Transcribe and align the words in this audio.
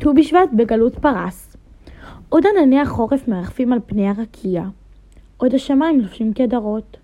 ט"ו 0.00 0.14
בשבט 0.14 0.48
בגלות 0.56 0.98
פרס. 0.98 1.56
עוד 2.28 2.44
ענני 2.46 2.80
החורף 2.80 3.28
מרחפים 3.28 3.72
על 3.72 3.78
פני 3.86 4.08
הרקיע. 4.08 4.64
עוד 5.36 5.54
השמיים 5.54 6.00
לובשים 6.00 6.32
כדרות. 6.32 6.96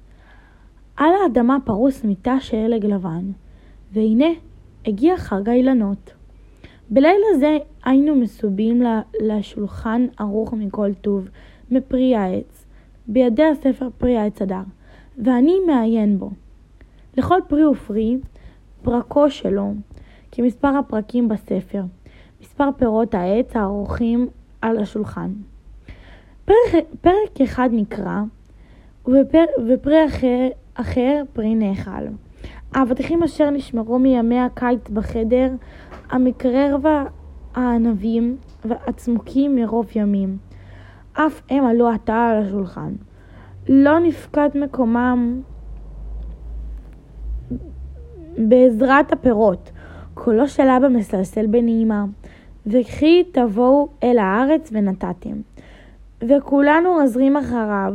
על 0.96 1.10
האדמה 1.22 1.57
פרוס 1.65 2.04
מיטה 2.04 2.41
שלג 2.41 2.86
לבן, 2.86 3.30
והנה 3.92 4.26
הגיע 4.86 5.17
חג 5.17 5.49
האילנות. 5.49 6.12
בלילה 6.91 7.26
זה 7.38 7.58
היינו 7.84 8.14
מסובים 8.14 8.83
לשולחן 9.21 10.07
ערוך 10.19 10.53
מכל 10.53 10.95
טוב, 11.01 11.29
מפרי 11.71 12.17
העץ, 12.17 12.67
בידי 13.07 13.45
הספר 13.45 13.89
פרי 13.99 14.17
העץ 14.17 14.43
הדר, 14.43 14.63
ואני 15.25 15.55
מעיין 15.67 16.19
בו. 16.19 16.31
לכל 17.17 17.39
פרי 17.49 17.65
ופרי, 17.65 18.17
פרקו 18.83 19.31
שלו, 19.31 19.75
כמספר 20.33 20.69
הפרקים 20.69 21.29
בספר, 21.29 21.83
מספר 22.45 22.69
פירות 22.77 23.15
העץ 23.15 23.57
הערוכים 23.57 24.29
על 24.62 24.79
השולחן. 24.79 25.30
פרק, 26.45 26.85
פרק 27.01 27.41
אחד 27.43 27.69
נקרא, 27.73 28.21
ופר, 29.05 29.45
ופרי 29.69 30.07
אחר, 30.07 30.49
אחר 30.75 31.23
פרי 31.33 31.55
נאכל. 31.55 31.91
האבטיחים 32.75 33.23
אשר 33.23 33.51
נשמרו 33.51 33.99
מימי 33.99 34.41
הקיץ 34.41 34.88
בחדר, 34.91 35.51
המקרר 36.11 36.77
והענבים 36.83 38.37
והצמוקים 38.65 39.57
מרוב 39.57 39.87
ימים. 39.95 40.38
אף 41.13 41.43
הם 41.51 41.65
עלו 41.65 41.88
עתה 41.88 42.27
על 42.27 42.43
השולחן. 42.43 42.93
לא 43.69 43.99
נפקד 43.99 44.49
מקומם 44.55 45.41
בעזרת 48.38 49.13
הפירות. 49.13 49.71
קולו 50.24 50.48
של 50.48 50.69
אבא 50.69 50.88
מסלסל 50.88 51.46
בנעימה. 51.46 52.05
וכי 52.66 53.24
תבואו 53.32 53.88
אל 54.02 54.19
הארץ 54.19 54.70
ונתתם. 54.73 55.37
וכולנו 56.23 56.99
עזרים 56.99 57.37
אחריו. 57.37 57.95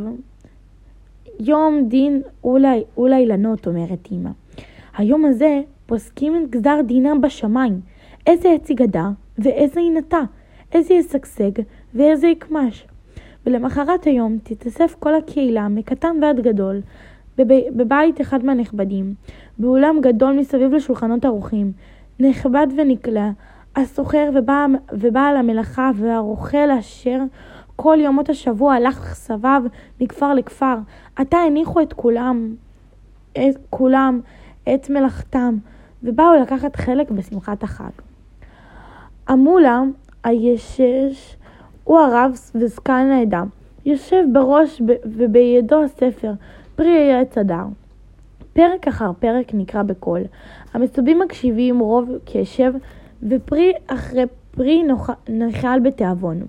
יום 1.40 1.84
דין 1.88 2.22
אולי, 2.44 2.82
אולי 2.96 3.26
לנות, 3.26 3.66
אומרת 3.66 4.08
אמא. 4.12 4.30
היום 4.96 5.24
הזה 5.24 5.60
פוסקים 5.86 6.36
את 6.36 6.50
גזר 6.50 6.80
דינם 6.86 7.20
בשמיים. 7.20 7.80
איזה 8.26 8.52
עץ 8.52 8.70
יגדע 8.70 9.08
ואיזה 9.38 9.80
ינטע, 9.80 10.20
איזה 10.72 10.94
ישגשג 10.94 11.62
ואיזה 11.94 12.28
יקמש. 12.28 12.86
ולמחרת 13.46 14.04
היום 14.04 14.38
תתאסף 14.42 14.96
כל 14.98 15.14
הקהילה, 15.14 15.68
מקטן 15.68 16.16
ועד 16.22 16.40
גדול, 16.40 16.80
בבית 17.76 18.20
אחד 18.20 18.44
מהנכבדים, 18.44 19.14
באולם 19.58 19.96
גדול 20.00 20.32
מסביב 20.32 20.74
לשולחנות 20.74 21.24
ערוכים, 21.24 21.72
נכבד 22.20 22.66
ונקלע, 22.76 23.30
הסוחר 23.76 24.30
ובעל 24.92 25.36
המלאכה 25.36 25.90
והרוכל 25.94 26.70
אשר 26.70 27.18
כל 27.76 27.98
יומות 28.00 28.28
השבוע 28.28 28.74
הלך 28.74 29.14
סבב 29.14 29.62
מכפר 30.00 30.34
לכפר, 30.34 30.76
עתה 31.16 31.36
הניחו 31.36 31.80
את 31.80 31.92
כולם, 31.92 32.54
את 33.32 33.58
כולם, 33.70 34.20
את 34.74 34.90
מלאכתם, 34.90 35.56
ובאו 36.02 36.34
לקחת 36.42 36.76
חלק 36.76 37.10
בשמחת 37.10 37.62
החג. 37.62 37.90
המולה 39.28 39.82
הישש 40.24 41.36
הוא 41.84 41.98
הרב 41.98 42.32
וזקן 42.54 43.10
העדה, 43.12 43.42
יושב 43.86 44.24
בראש 44.32 44.82
ובידו 45.04 45.82
הספר, 45.84 46.32
פרי 46.76 47.14
עץ 47.14 47.38
הדר. 47.38 47.64
פרק 48.52 48.88
אחר 48.88 49.10
פרק 49.18 49.54
נקרא 49.54 49.82
בקול. 49.82 50.20
המסובים 50.74 51.18
מקשיבים 51.18 51.78
רוב 51.78 52.10
קשב, 52.24 52.72
ופרי 53.22 53.72
אחרי 53.86 54.24
פרי 54.50 54.82
נאכל 55.28 55.80
בתיאבון. 55.80 56.42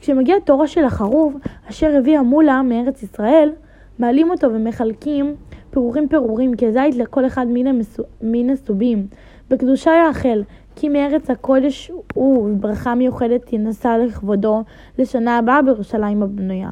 כשמגיע 0.00 0.38
תורו 0.38 0.68
של 0.68 0.84
החרוב, 0.84 1.36
אשר 1.70 1.96
הביא 1.98 2.18
המולה 2.18 2.62
מארץ 2.62 3.02
ישראל, 3.02 3.52
מעלים 3.98 4.30
אותו 4.30 4.46
ומחלקים 4.52 5.34
פירורים 5.70 6.08
פירורים 6.08 6.52
כזית 6.56 6.94
לכל 6.94 7.26
אחד 7.26 7.46
מן 8.22 8.50
הסובים. 8.50 9.06
בקדושה 9.50 9.90
יאכל, 10.06 10.42
כי 10.76 10.88
מארץ 10.88 11.30
הקודש 11.30 11.90
הוא, 12.14 12.50
ברכה 12.60 12.94
מיוחדת 12.94 13.46
תנסה 13.46 13.98
לכבודו 13.98 14.62
לשנה 14.98 15.38
הבאה 15.38 15.62
בירושלים 15.62 16.22
הבנויה. 16.22 16.70